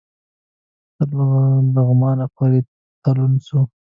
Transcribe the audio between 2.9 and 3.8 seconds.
تلون سو